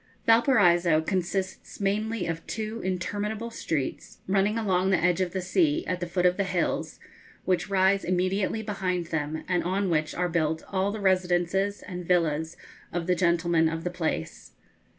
[0.25, 5.99] Valparaiso consists mainly of two interminable streets, running along the edge of the sea, at
[5.99, 6.99] the foot of the hills,
[7.45, 12.57] which rise immediately behind them, and on which are built all the residences and villas
[12.91, 14.53] of the gentlemen of the place.